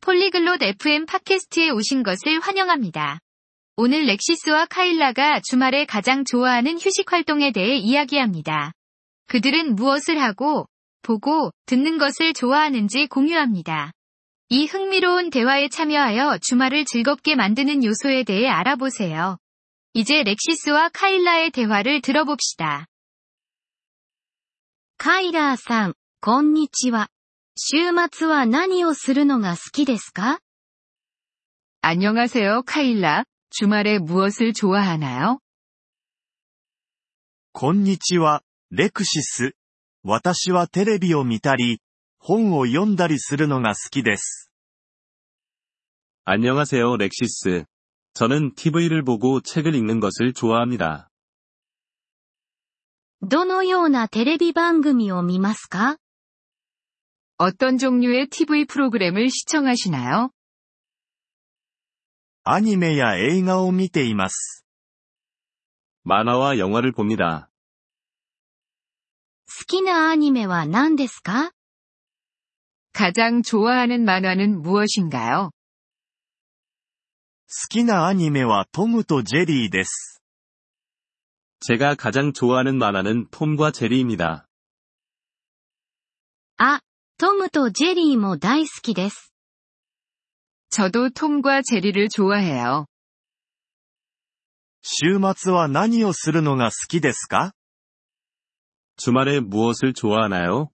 [0.00, 3.20] 폴리글롯 FM 팟캐스트에 오신 것을 환영합니다.
[3.76, 8.72] 오늘 렉시스와 카일라가 주말에 가장 좋아하는 휴식 활동에 대해 이야기합니다.
[9.26, 10.66] 그들은 무엇을 하고,
[11.02, 13.92] 보고, 듣는 것을 좋아하는지 공유합니다.
[14.48, 19.38] 이 흥미로운 대화에 참여하여 주말을 즐겁게 만드는 요소에 대해 알아보세요.
[19.92, 22.86] 이제 렉시스와 카일라의 대화를 들어봅시다.
[24.98, 27.08] カイラーさん、こんにちは。
[27.57, 27.77] 週
[28.11, 30.39] 末は何をするのが好きですか
[31.81, 33.23] 안녕하세요, 카일라.
[33.49, 35.39] 주말에 무엇을 좋아하나요?
[37.53, 38.41] こんにちは、
[38.71, 39.53] レクシス。
[40.03, 41.79] 私はテレビを見たり、
[42.19, 44.49] 本を読んだりするのが好きです。
[46.25, 47.65] 안녕하세요, 렉시스.
[48.13, 51.09] 저는 TV를 보고 책을 읽는 것을 좋아합니다.
[53.21, 55.97] どのようなテレビ番組を見ますか
[57.39, 60.31] 어떤 종류의 TV 프로그램을 시청하시나요?
[62.43, 64.63] アニメや映画を見ています。
[66.03, 67.49] 만화와 영화를 봅니다.
[69.47, 71.51] 好きなアニメは何ですか
[72.93, 75.51] 가장 좋아하는 만화는 무엇인가요?
[77.47, 80.21] 好きなアニメはトムとジェリーです。
[81.61, 84.47] 제가 가장 좋아하는 만화는 톰과 제리입니다.
[86.57, 86.79] あ、
[87.19, 89.31] トムとジェリーも大好きです。
[90.69, 92.85] 저도 톰과 제리를 좋아해요.
[94.81, 97.53] 週末は何をするのが好きですか
[98.97, 100.69] 주말에 무엇을 좋아하나요?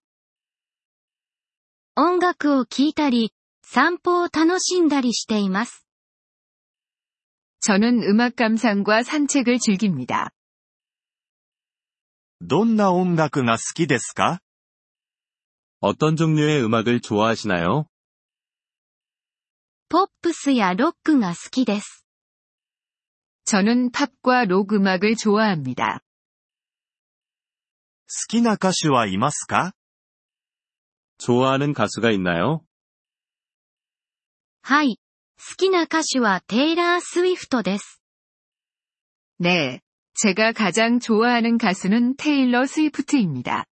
[1.94, 3.32] 音楽を聴いたり、
[3.64, 5.86] 散歩を楽しんだりしています。
[7.60, 10.30] 저는 음악 감상과 산책을 즐깁니다.
[12.40, 14.40] どんな音楽が好きですか
[15.80, 17.86] 어떤 종류의 음악을 좋아하시나요?
[19.88, 22.06] ポップスやロックが好きです。
[23.44, 26.00] 저는 팝과 록 음악을 좋아합니다.
[28.06, 29.72] 好きな歌手はいますか
[31.18, 32.64] 좋아하는 가수가 있나요?
[34.62, 34.98] はい。
[35.36, 38.00] 好きな歌手はテイラー・スウィフトです。
[39.40, 39.80] 네.
[40.14, 43.64] 제가 가장 좋아하는 가수는 테일러 스위프트입니다.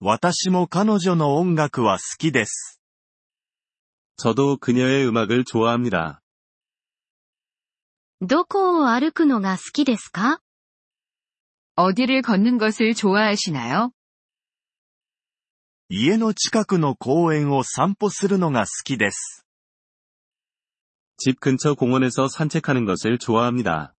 [0.00, 2.80] 私も彼女の音楽は好きです。
[4.16, 6.20] 저도 그녀의 음악을 좋아합니다.
[8.20, 10.40] どこを歩くのが好きですか
[11.76, 13.90] 어디를 걷는 것을 좋아하시나요?
[15.88, 19.44] 家の近くの公園を散歩するのが好きです。
[21.16, 23.94] 집 근처 공원에서 산책하는 것을 좋아합니다.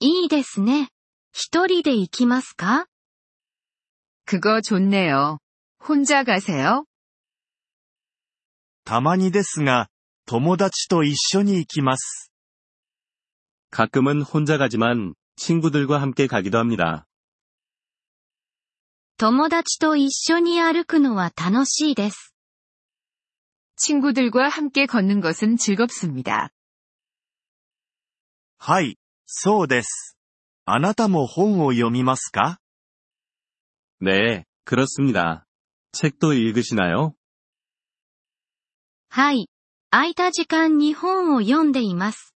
[0.00, 0.88] いいですね。
[1.32, 2.86] 一人で行きますか
[4.24, 5.38] 그거 좋네요.
[5.80, 6.84] 혼자 가세요?
[8.84, 9.88] たまにですが、
[10.26, 12.30] 友達と一緒に行きます。
[13.70, 17.06] 가끔은 혼자 가지만 친구들과 함께 가기도 합니다.
[19.18, 22.32] 友達と一緒に歩くのは楽しいです。
[23.76, 26.50] 친구들과 함께 걷는 것은 즐겁습니다.
[28.58, 30.16] はい、そうです。
[30.64, 32.58] あなたも本を読みますか
[34.02, 35.46] 네, 그렇습니다.
[35.92, 37.14] 책도 읽으시나요?
[39.10, 39.48] はい。
[39.90, 42.34] 空いた時間に本を読んでいます。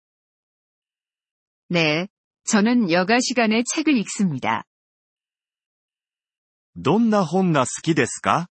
[1.69, 2.07] 네.
[2.45, 4.65] 저는 여가 시간에 책을 읽습니다.
[6.75, 8.47] どんな本が好きですか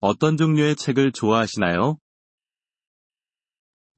[0.00, 1.98] 어떤 종류의 책을 좋아하시나요?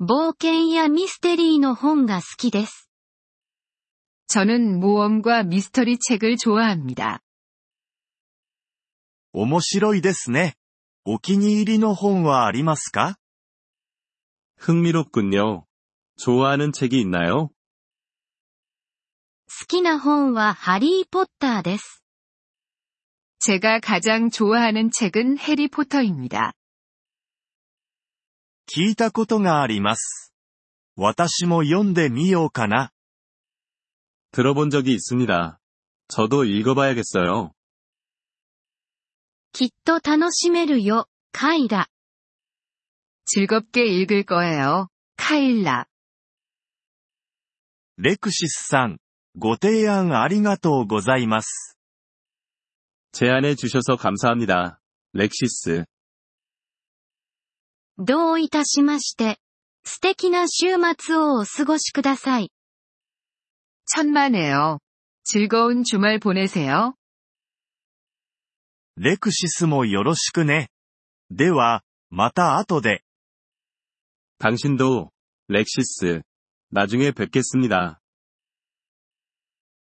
[0.01, 2.89] 冒険やミステリーの本が好きです。
[4.27, 7.21] 저는 모험과 미스터리 책을 좋아합니다.
[9.33, 10.55] 面白いですね。
[11.05, 13.17] お気に入りの本はありますか
[14.57, 15.67] 흥미롭군요.
[16.17, 17.51] 좋아하는 책이 있나요?
[19.47, 22.03] 好きな本はハリーポッターです。
[23.41, 26.55] 제가 가장 좋아하는 책은 해리포터입니다.
[28.67, 30.33] 聞いたことがあります。
[30.97, 32.91] 私も読んでみようかな。
[34.33, 35.61] 들어본 적이 있습니다.
[36.09, 37.53] 저도 읽어봐야겠어요.
[39.53, 41.89] きっと楽しめるよ、カイラ。
[43.27, 44.89] 즐겁게 읽을 거예요.
[45.17, 45.87] 카일라.
[47.97, 48.99] レクシスさん、
[49.37, 51.79] ご提案ありがとうございます。
[53.13, 54.81] 제안해 주셔서 감사합니다.
[55.15, 55.85] 렉시스.
[57.97, 59.39] どういたしまして。
[59.85, 62.51] 素敵な週末をお過ごしください。
[63.87, 64.79] 천만에요.
[65.23, 66.95] 즐거운 주말 보내세요.
[68.99, 70.69] レクシスもよろしくね。
[71.31, 73.03] では、また後で。
[74.39, 75.11] 당신도,
[75.49, 76.23] 렉시스.
[76.71, 78.01] 나중에 뵙겠습니다.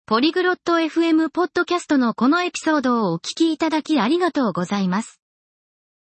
[0.06, 5.20] ポリグロット FM ポッドキャストのこのエピソードをお聞きいただきありがとうございます。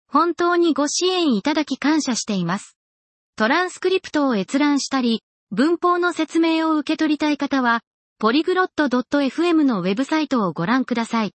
[0.06, 2.76] 本当にご支援いただき感謝しています。
[3.36, 7.82] トランスクリプトを閲覧したり、文法の説明を受け取りたい方は、
[8.18, 11.34] ポリグロット .fm のウェブサイトをご覧ください。